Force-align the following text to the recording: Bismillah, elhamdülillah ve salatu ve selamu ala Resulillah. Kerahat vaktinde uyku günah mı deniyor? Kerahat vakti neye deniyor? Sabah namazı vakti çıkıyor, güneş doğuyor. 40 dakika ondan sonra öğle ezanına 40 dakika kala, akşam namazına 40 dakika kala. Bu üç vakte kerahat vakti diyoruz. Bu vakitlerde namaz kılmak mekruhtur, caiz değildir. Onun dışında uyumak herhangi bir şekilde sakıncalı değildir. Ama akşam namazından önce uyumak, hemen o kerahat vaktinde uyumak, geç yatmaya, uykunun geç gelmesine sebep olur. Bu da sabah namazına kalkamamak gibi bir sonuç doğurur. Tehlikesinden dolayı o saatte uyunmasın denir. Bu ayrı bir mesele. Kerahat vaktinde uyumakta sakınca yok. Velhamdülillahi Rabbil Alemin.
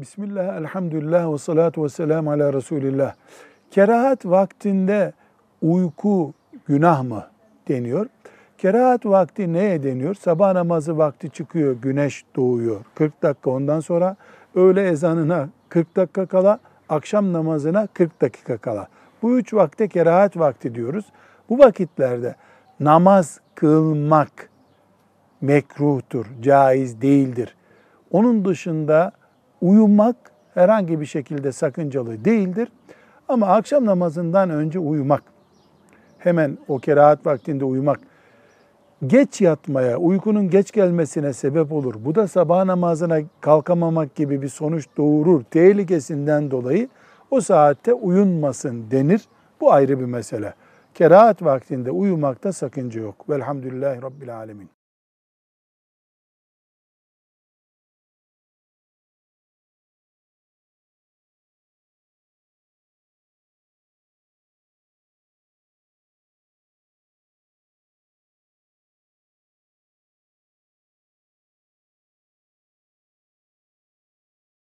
Bismillah, 0.00 0.56
elhamdülillah 0.56 1.32
ve 1.32 1.38
salatu 1.38 1.84
ve 1.84 1.88
selamu 1.88 2.30
ala 2.30 2.52
Resulillah. 2.52 3.14
Kerahat 3.70 4.26
vaktinde 4.26 5.12
uyku 5.62 6.34
günah 6.66 7.02
mı 7.02 7.24
deniyor? 7.68 8.06
Kerahat 8.58 9.06
vakti 9.06 9.52
neye 9.52 9.82
deniyor? 9.82 10.14
Sabah 10.14 10.52
namazı 10.52 10.98
vakti 10.98 11.30
çıkıyor, 11.30 11.76
güneş 11.82 12.24
doğuyor. 12.36 12.80
40 12.94 13.22
dakika 13.22 13.50
ondan 13.50 13.80
sonra 13.80 14.16
öğle 14.54 14.88
ezanına 14.88 15.48
40 15.68 15.96
dakika 15.96 16.26
kala, 16.26 16.58
akşam 16.88 17.32
namazına 17.32 17.86
40 17.86 18.20
dakika 18.20 18.58
kala. 18.58 18.88
Bu 19.22 19.38
üç 19.38 19.54
vakte 19.54 19.88
kerahat 19.88 20.36
vakti 20.36 20.74
diyoruz. 20.74 21.04
Bu 21.48 21.58
vakitlerde 21.58 22.34
namaz 22.80 23.40
kılmak 23.54 24.50
mekruhtur, 25.40 26.26
caiz 26.42 27.02
değildir. 27.02 27.56
Onun 28.10 28.44
dışında 28.44 29.12
uyumak 29.60 30.16
herhangi 30.54 31.00
bir 31.00 31.06
şekilde 31.06 31.52
sakıncalı 31.52 32.24
değildir. 32.24 32.68
Ama 33.28 33.46
akşam 33.46 33.86
namazından 33.86 34.50
önce 34.50 34.78
uyumak, 34.78 35.22
hemen 36.18 36.58
o 36.68 36.78
kerahat 36.78 37.26
vaktinde 37.26 37.64
uyumak, 37.64 38.00
geç 39.06 39.40
yatmaya, 39.40 39.96
uykunun 39.96 40.50
geç 40.50 40.72
gelmesine 40.72 41.32
sebep 41.32 41.72
olur. 41.72 41.94
Bu 41.98 42.14
da 42.14 42.28
sabah 42.28 42.64
namazına 42.64 43.18
kalkamamak 43.40 44.14
gibi 44.14 44.42
bir 44.42 44.48
sonuç 44.48 44.86
doğurur. 44.96 45.42
Tehlikesinden 45.42 46.50
dolayı 46.50 46.88
o 47.30 47.40
saatte 47.40 47.92
uyunmasın 47.94 48.90
denir. 48.90 49.20
Bu 49.60 49.72
ayrı 49.72 50.00
bir 50.00 50.04
mesele. 50.04 50.54
Kerahat 50.94 51.42
vaktinde 51.42 51.90
uyumakta 51.90 52.52
sakınca 52.52 53.00
yok. 53.00 53.30
Velhamdülillahi 53.30 54.02
Rabbil 54.02 54.36
Alemin. 54.36 54.79